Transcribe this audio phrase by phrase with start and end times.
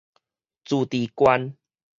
[0.65, 1.55] 自治縣